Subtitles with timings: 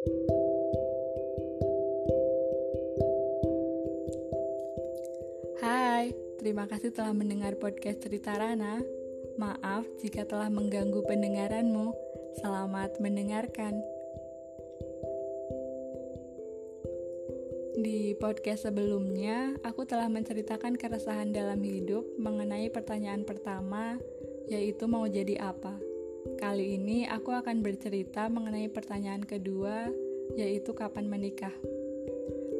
[0.00, 0.08] Hai,
[6.40, 8.80] terima kasih telah mendengar podcast Cerita Rana.
[9.36, 11.92] Maaf jika telah mengganggu pendengaranmu.
[12.40, 13.76] Selamat mendengarkan.
[17.76, 24.00] Di podcast sebelumnya, aku telah menceritakan keresahan dalam hidup mengenai pertanyaan pertama,
[24.48, 25.99] yaitu mau jadi apa.
[26.40, 29.92] Kali ini aku akan bercerita mengenai pertanyaan kedua,
[30.40, 31.52] yaitu kapan menikah.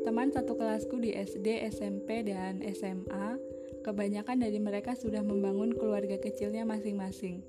[0.05, 3.41] Teman satu kelasku di SD, SMP, dan SMA,
[3.81, 7.41] kebanyakan dari mereka sudah membangun keluarga kecilnya masing-masing.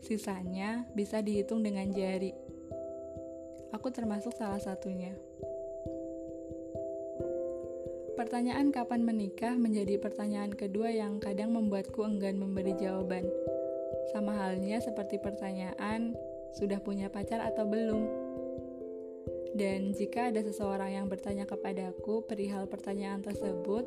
[0.00, 2.32] Sisanya bisa dihitung dengan jari.
[3.76, 5.12] Aku termasuk salah satunya.
[8.16, 13.28] Pertanyaan kapan menikah menjadi pertanyaan kedua yang kadang membuatku enggan memberi jawaban.
[14.14, 16.14] Sama halnya seperti pertanyaan,
[16.54, 18.06] sudah punya pacar atau belum?
[19.58, 23.82] Dan jika ada seseorang yang bertanya kepadaku perihal pertanyaan tersebut,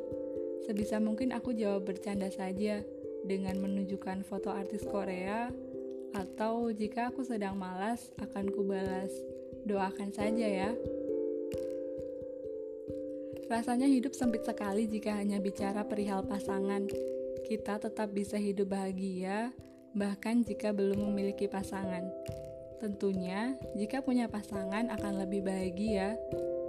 [0.68, 2.84] sebisa mungkin aku jawab bercanda saja
[3.24, 5.48] dengan menunjukkan foto artis Korea
[6.12, 9.12] atau jika aku sedang malas akan kubalas
[9.64, 10.70] doakan saja ya.
[13.48, 16.84] Rasanya hidup sempit sekali jika hanya bicara perihal pasangan.
[17.48, 19.56] Kita tetap bisa hidup bahagia
[19.96, 22.08] bahkan jika belum memiliki pasangan.
[22.78, 26.14] Tentunya, jika punya pasangan akan lebih bahagia,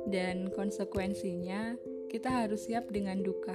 [0.09, 1.77] dan konsekuensinya
[2.09, 3.53] kita harus siap dengan duka.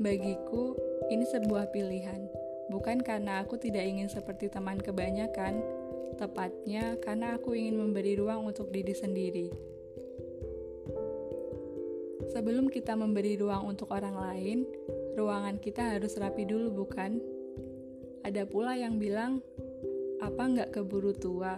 [0.00, 0.72] Bagiku,
[1.12, 2.24] ini sebuah pilihan,
[2.72, 5.60] bukan karena aku tidak ingin seperti teman kebanyakan,
[6.16, 9.48] tepatnya karena aku ingin memberi ruang untuk diri sendiri.
[12.32, 14.64] Sebelum kita memberi ruang untuk orang lain,
[15.18, 17.20] ruangan kita harus rapi dulu, bukan?
[18.20, 19.40] Ada pula yang bilang,
[20.20, 21.56] apa nggak keburu tua?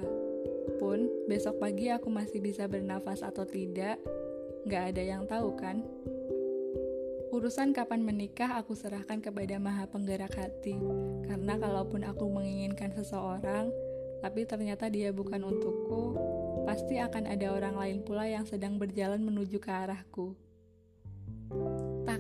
[0.79, 3.99] Pun besok pagi aku masih bisa bernafas atau tidak,
[4.67, 5.83] nggak ada yang tahu kan?
[7.33, 10.79] Urusan kapan menikah aku serahkan kepada maha penggerak hati,
[11.27, 13.73] karena kalaupun aku menginginkan seseorang,
[14.23, 16.15] tapi ternyata dia bukan untukku,
[16.63, 20.39] pasti akan ada orang lain pula yang sedang berjalan menuju ke arahku.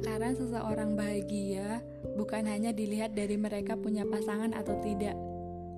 [0.03, 1.79] Takaran seseorang bahagia
[2.19, 5.15] bukan hanya dilihat dari mereka punya pasangan atau tidak,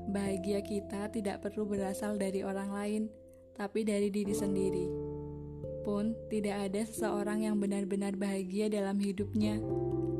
[0.04, 3.02] Bahagia kita tidak perlu berasal dari orang lain,
[3.56, 4.86] tapi dari diri sendiri.
[5.80, 9.56] Pun tidak ada seseorang yang benar-benar bahagia dalam hidupnya.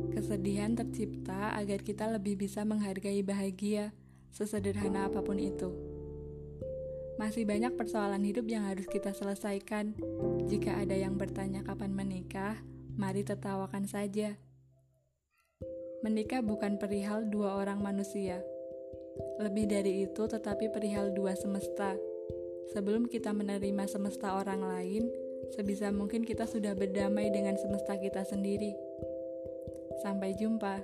[0.09, 3.93] Kesedihan tercipta agar kita lebih bisa menghargai bahagia,
[4.33, 5.69] sesederhana apa pun itu.
[7.21, 9.93] Masih banyak persoalan hidup yang harus kita selesaikan.
[10.49, 12.57] Jika ada yang bertanya kapan menikah,
[12.95, 14.35] mari tertawakan saja.
[16.03, 18.43] Menikah bukan perihal dua orang manusia
[19.39, 21.95] lebih dari itu, tetapi perihal dua semesta.
[22.71, 25.07] Sebelum kita menerima semesta orang lain,
[25.55, 28.75] sebisa mungkin kita sudah berdamai dengan semesta kita sendiri.
[30.03, 30.83] Sampai jumpa.